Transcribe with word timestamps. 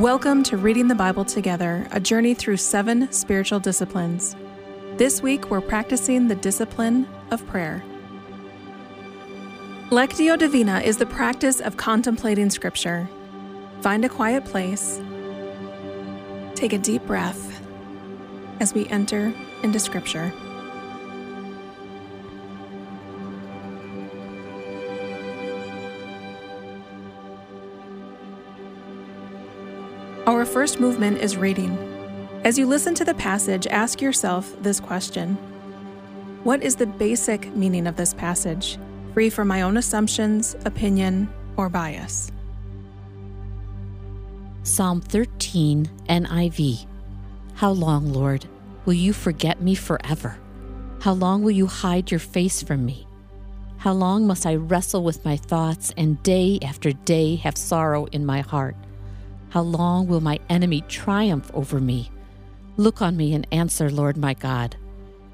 Welcome 0.00 0.42
to 0.44 0.56
Reading 0.56 0.88
the 0.88 0.94
Bible 0.94 1.26
Together, 1.26 1.86
a 1.90 2.00
journey 2.00 2.32
through 2.32 2.56
seven 2.56 3.12
spiritual 3.12 3.60
disciplines. 3.60 4.34
This 4.96 5.20
week, 5.20 5.50
we're 5.50 5.60
practicing 5.60 6.26
the 6.26 6.36
discipline 6.36 7.06
of 7.30 7.46
prayer. 7.46 7.84
Lectio 9.90 10.38
Divina 10.38 10.80
is 10.80 10.96
the 10.96 11.04
practice 11.04 11.60
of 11.60 11.76
contemplating 11.76 12.48
Scripture. 12.48 13.10
Find 13.82 14.02
a 14.02 14.08
quiet 14.08 14.46
place, 14.46 15.02
take 16.54 16.72
a 16.72 16.78
deep 16.78 17.06
breath 17.06 17.60
as 18.58 18.72
we 18.72 18.88
enter 18.88 19.34
into 19.62 19.78
Scripture. 19.78 20.32
Our 30.30 30.44
first 30.44 30.78
movement 30.78 31.18
is 31.18 31.36
reading. 31.36 31.76
As 32.44 32.56
you 32.56 32.64
listen 32.64 32.94
to 32.94 33.04
the 33.04 33.14
passage, 33.14 33.66
ask 33.66 34.00
yourself 34.00 34.54
this 34.62 34.78
question 34.78 35.34
What 36.44 36.62
is 36.62 36.76
the 36.76 36.86
basic 36.86 37.52
meaning 37.56 37.88
of 37.88 37.96
this 37.96 38.14
passage, 38.14 38.78
free 39.12 39.28
from 39.28 39.48
my 39.48 39.62
own 39.62 39.76
assumptions, 39.76 40.54
opinion, 40.64 41.28
or 41.56 41.68
bias? 41.68 42.30
Psalm 44.62 45.00
13, 45.00 45.90
NIV. 46.08 46.86
How 47.54 47.72
long, 47.72 48.12
Lord, 48.12 48.46
will 48.84 48.94
you 48.94 49.12
forget 49.12 49.60
me 49.60 49.74
forever? 49.74 50.38
How 51.00 51.12
long 51.12 51.42
will 51.42 51.50
you 51.50 51.66
hide 51.66 52.12
your 52.12 52.20
face 52.20 52.62
from 52.62 52.86
me? 52.86 53.04
How 53.78 53.94
long 53.94 54.28
must 54.28 54.46
I 54.46 54.54
wrestle 54.54 55.02
with 55.02 55.24
my 55.24 55.36
thoughts 55.36 55.92
and 55.96 56.22
day 56.22 56.60
after 56.62 56.92
day 56.92 57.34
have 57.34 57.56
sorrow 57.56 58.04
in 58.12 58.24
my 58.24 58.42
heart? 58.42 58.76
How 59.50 59.62
long 59.62 60.06
will 60.06 60.20
my 60.20 60.38
enemy 60.48 60.82
triumph 60.82 61.50
over 61.54 61.80
me? 61.80 62.10
Look 62.76 63.02
on 63.02 63.16
me 63.16 63.34
and 63.34 63.46
answer, 63.52 63.90
Lord 63.90 64.16
my 64.16 64.32
God. 64.34 64.76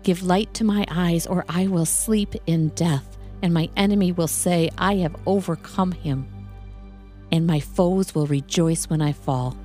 Give 0.02 0.22
light 0.22 0.54
to 0.54 0.64
my 0.64 0.86
eyes, 0.90 1.26
or 1.26 1.44
I 1.48 1.66
will 1.66 1.84
sleep 1.84 2.34
in 2.46 2.68
death, 2.70 3.18
and 3.42 3.52
my 3.52 3.68
enemy 3.76 4.12
will 4.12 4.28
say, 4.28 4.70
I 4.78 4.96
have 4.96 5.16
overcome 5.26 5.92
him. 5.92 6.26
And 7.30 7.46
my 7.46 7.60
foes 7.60 8.14
will 8.14 8.26
rejoice 8.26 8.88
when 8.88 9.02
I 9.02 9.12
fall. 9.12 9.56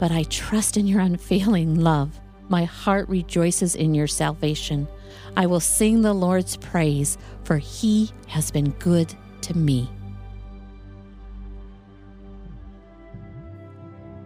But 0.00 0.10
I 0.10 0.24
trust 0.24 0.76
in 0.76 0.88
your 0.88 1.00
unfailing 1.00 1.76
love. 1.76 2.18
My 2.48 2.64
heart 2.64 3.08
rejoices 3.08 3.76
in 3.76 3.94
your 3.94 4.08
salvation. 4.08 4.88
I 5.36 5.46
will 5.46 5.60
sing 5.60 6.02
the 6.02 6.12
Lord's 6.12 6.56
praise, 6.56 7.18
for 7.44 7.58
he 7.58 8.10
has 8.26 8.50
been 8.50 8.70
good 8.72 9.14
to 9.42 9.56
me. 9.56 9.88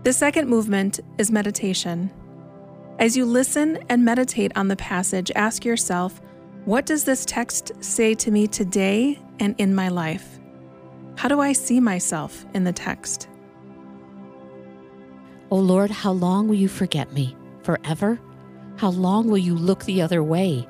The 0.06 0.12
second 0.12 0.48
movement 0.48 1.00
is 1.18 1.32
meditation. 1.32 2.12
As 3.00 3.16
you 3.16 3.24
listen 3.24 3.80
and 3.88 4.04
meditate 4.04 4.52
on 4.54 4.68
the 4.68 4.76
passage, 4.76 5.32
ask 5.34 5.64
yourself, 5.64 6.22
what 6.64 6.86
does 6.86 7.02
this 7.02 7.24
text 7.24 7.72
say 7.80 8.14
to 8.14 8.30
me 8.30 8.46
today 8.46 9.18
and 9.40 9.56
in 9.58 9.74
my 9.74 9.88
life? 9.88 10.38
How 11.16 11.28
do 11.28 11.40
I 11.40 11.52
see 11.52 11.80
myself 11.80 12.46
in 12.54 12.62
the 12.62 12.72
text? 12.72 13.28
O 15.50 15.56
Lord, 15.56 15.90
how 15.90 16.12
long 16.12 16.46
will 16.46 16.54
you 16.54 16.68
forget 16.68 17.12
me? 17.12 17.36
Forever? 17.64 18.20
How 18.76 18.90
long 18.90 19.26
will 19.26 19.38
you 19.38 19.56
look 19.56 19.82
the 19.86 20.02
other 20.02 20.22
way? 20.22 20.68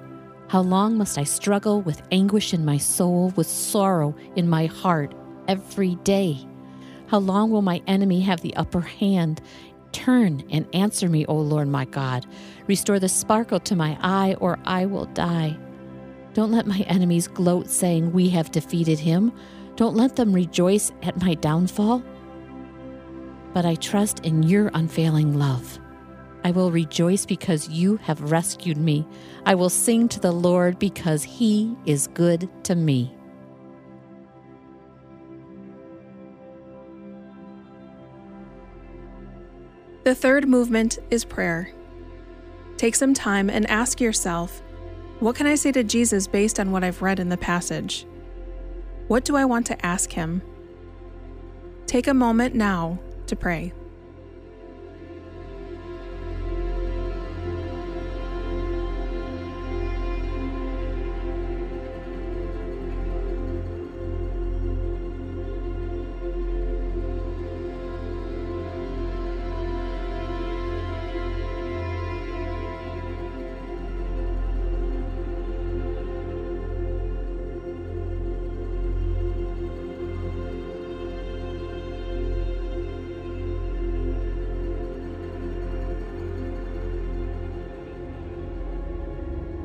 How 0.49 0.63
long 0.63 0.97
must 0.97 1.19
I 1.19 1.25
struggle 1.25 1.83
with 1.83 2.01
anguish 2.11 2.55
in 2.55 2.65
my 2.65 2.79
soul, 2.79 3.35
with 3.37 3.49
sorrow 3.49 4.17
in 4.35 4.49
my 4.49 4.65
heart 4.65 5.15
every 5.47 5.97
day? 5.97 6.49
How 7.09 7.19
long 7.19 7.51
will 7.51 7.63
my 7.63 7.83
enemy 7.87 8.21
have 8.23 8.41
the 8.41 8.55
upper 8.57 8.81
hand? 8.81 9.41
Turn 9.93 10.43
and 10.51 10.67
answer 10.75 11.09
me, 11.09 11.25
O 11.27 11.37
Lord 11.37 11.69
my 11.69 11.85
God. 11.85 12.27
Restore 12.67 12.99
the 12.99 13.09
sparkle 13.09 13.61
to 13.61 13.77
my 13.77 13.97
eye, 14.01 14.37
or 14.41 14.59
I 14.65 14.87
will 14.87 15.07
die. 15.07 15.57
Don't 16.35 16.53
let 16.53 16.67
my 16.67 16.81
enemies 16.81 17.29
gloat, 17.29 17.71
saying, 17.71 18.13
We 18.13 18.29
have 18.31 18.51
defeated 18.51 18.99
him. 18.99 19.33
Don't 19.77 19.97
let 19.97 20.17
them 20.17 20.33
rejoice 20.33 20.93
at 21.03 21.21
my 21.23 21.35
downfall. 21.35 22.03
But 23.55 23.65
I 23.65 23.77
trust 23.77 24.21
in 24.21 24.43
your 24.43 24.71
unfailing 24.75 25.39
love. 25.39 25.79
I 26.45 26.51
will 26.51 26.71
rejoice 26.71 27.25
because 27.25 27.69
you 27.69 27.97
have 27.99 28.31
rescued 28.31 28.77
me. 28.77 29.07
I 29.47 29.55
will 29.55 29.71
sing 29.71 30.09
to 30.11 30.21
the 30.21 30.33
Lord 30.33 30.79
because 30.79 31.25
he 31.25 31.75
is 31.87 32.07
good 32.09 32.51
to 32.65 32.75
me. 32.75 33.16
The 40.07 40.15
third 40.15 40.47
movement 40.47 41.01
is 41.11 41.25
prayer. 41.25 41.69
Take 42.77 42.95
some 42.95 43.13
time 43.13 43.51
and 43.51 43.69
ask 43.69 44.01
yourself, 44.01 44.63
what 45.19 45.35
can 45.35 45.49
I 45.49 45.57
say 45.57 45.73
to 45.73 45.83
Jesus 45.83 46.29
based 46.29 46.61
on 46.61 46.71
what 46.71 46.85
I've 46.85 47.03
read 47.03 47.19
in 47.19 47.29
the 47.29 47.37
passage? 47.37 48.07
What 49.09 49.25
do 49.25 49.35
I 49.35 49.45
want 49.45 49.67
to 49.67 49.85
ask 49.85 50.13
him? 50.13 50.43
Take 51.89 52.07
a 52.07 52.15
moment 52.15 52.55
now 52.55 53.01
to 53.27 53.35
pray. 53.35 53.73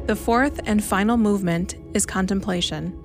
The 0.07 0.15
fourth 0.15 0.59
and 0.65 0.83
final 0.83 1.15
movement 1.15 1.75
is 1.93 2.05
contemplation. 2.05 2.97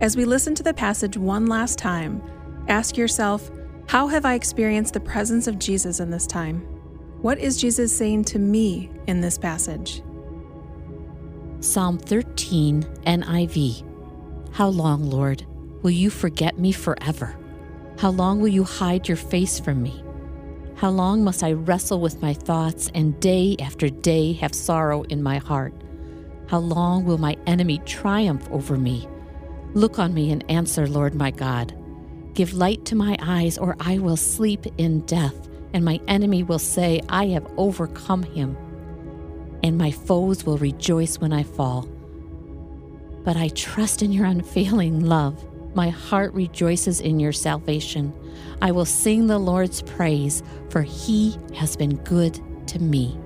As 0.00 0.16
we 0.16 0.24
listen 0.24 0.54
to 0.54 0.62
the 0.62 0.72
passage 0.72 1.16
one 1.16 1.46
last 1.46 1.78
time, 1.78 2.22
ask 2.68 2.96
yourself, 2.96 3.50
how 3.88 4.06
have 4.06 4.24
I 4.24 4.34
experienced 4.34 4.94
the 4.94 5.00
presence 5.00 5.46
of 5.48 5.58
Jesus 5.58 5.98
in 5.98 6.10
this 6.10 6.26
time? 6.26 6.60
What 7.22 7.38
is 7.38 7.60
Jesus 7.60 7.94
saying 7.94 8.24
to 8.26 8.38
me 8.38 8.88
in 9.08 9.20
this 9.20 9.36
passage? 9.36 10.02
Psalm 11.58 11.98
13, 11.98 12.84
NIV. 13.06 13.84
How 14.52 14.68
long, 14.68 15.10
Lord, 15.10 15.44
will 15.82 15.90
you 15.90 16.08
forget 16.08 16.58
me 16.58 16.72
forever? 16.72 17.36
How 17.98 18.10
long 18.10 18.40
will 18.40 18.48
you 18.48 18.64
hide 18.64 19.08
your 19.08 19.16
face 19.18 19.60
from 19.60 19.82
me? 19.82 20.02
How 20.80 20.88
long 20.88 21.22
must 21.22 21.42
I 21.42 21.52
wrestle 21.52 22.00
with 22.00 22.22
my 22.22 22.32
thoughts 22.32 22.90
and 22.94 23.20
day 23.20 23.54
after 23.60 23.90
day 23.90 24.32
have 24.32 24.54
sorrow 24.54 25.02
in 25.02 25.22
my 25.22 25.36
heart? 25.36 25.74
How 26.46 26.56
long 26.56 27.04
will 27.04 27.18
my 27.18 27.36
enemy 27.46 27.82
triumph 27.84 28.48
over 28.50 28.78
me? 28.78 29.06
Look 29.74 29.98
on 29.98 30.14
me 30.14 30.32
and 30.32 30.42
answer, 30.50 30.88
Lord 30.88 31.14
my 31.14 31.32
God. 31.32 31.76
Give 32.32 32.54
light 32.54 32.86
to 32.86 32.94
my 32.94 33.18
eyes, 33.20 33.58
or 33.58 33.76
I 33.78 33.98
will 33.98 34.16
sleep 34.16 34.64
in 34.78 35.00
death, 35.00 35.50
and 35.74 35.84
my 35.84 36.00
enemy 36.08 36.44
will 36.44 36.58
say, 36.58 37.02
I 37.10 37.26
have 37.26 37.46
overcome 37.58 38.22
him. 38.22 38.56
And 39.62 39.76
my 39.76 39.90
foes 39.90 40.46
will 40.46 40.56
rejoice 40.56 41.18
when 41.18 41.34
I 41.34 41.42
fall. 41.42 41.90
But 43.22 43.36
I 43.36 43.48
trust 43.48 44.00
in 44.00 44.12
your 44.12 44.24
unfailing 44.24 45.04
love. 45.04 45.44
My 45.74 45.88
heart 45.88 46.34
rejoices 46.34 47.00
in 47.00 47.20
your 47.20 47.32
salvation. 47.32 48.12
I 48.60 48.72
will 48.72 48.84
sing 48.84 49.26
the 49.26 49.38
Lord's 49.38 49.82
praise, 49.82 50.42
for 50.68 50.82
he 50.82 51.36
has 51.54 51.76
been 51.76 51.96
good 51.96 52.40
to 52.68 52.78
me. 52.78 53.18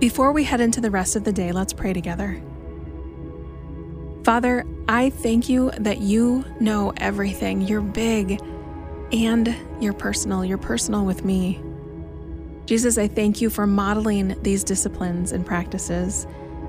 Before 0.00 0.32
we 0.32 0.42
head 0.42 0.60
into 0.60 0.80
the 0.80 0.90
rest 0.90 1.14
of 1.14 1.22
the 1.22 1.32
day, 1.32 1.52
let's 1.52 1.72
pray 1.72 1.92
together. 1.92 2.42
Father, 4.24 4.64
I 4.88 5.10
thank 5.10 5.48
you 5.48 5.70
that 5.78 6.00
you 6.00 6.44
know 6.58 6.92
everything. 6.96 7.60
You're 7.60 7.80
big 7.80 8.40
and 9.12 9.56
you're 9.80 9.92
personal. 9.92 10.44
You're 10.44 10.58
personal 10.58 11.04
with 11.04 11.24
me. 11.24 11.62
Jesus, 12.66 12.98
I 12.98 13.06
thank 13.08 13.40
you 13.40 13.50
for 13.50 13.66
modeling 13.66 14.40
these 14.42 14.64
disciplines 14.64 15.32
and 15.32 15.46
practices. 15.46 16.26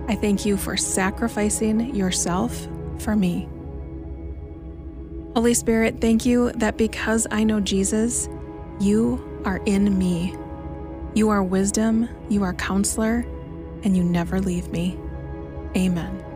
I 0.07 0.15
thank 0.15 0.45
you 0.45 0.57
for 0.57 0.75
sacrificing 0.75 1.95
yourself 1.95 2.67
for 2.99 3.15
me. 3.15 3.47
Holy 5.35 5.53
Spirit, 5.53 5.99
thank 5.99 6.25
you 6.25 6.51
that 6.53 6.77
because 6.77 7.25
I 7.31 7.43
know 7.43 7.59
Jesus, 7.59 8.29
you 8.79 9.41
are 9.45 9.61
in 9.65 9.97
me. 9.97 10.35
You 11.15 11.29
are 11.29 11.43
wisdom, 11.43 12.09
you 12.29 12.43
are 12.43 12.53
counselor, 12.53 13.25
and 13.83 13.95
you 13.95 14.03
never 14.03 14.39
leave 14.39 14.71
me. 14.71 14.97
Amen. 15.75 16.32